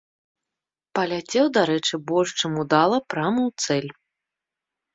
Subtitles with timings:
[0.99, 3.91] Паляцеў, дарэчы, больш чым удала прама ў цэль.